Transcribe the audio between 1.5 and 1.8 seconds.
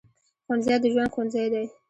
دی